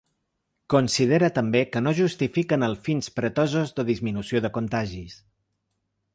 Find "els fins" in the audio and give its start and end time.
2.69-3.13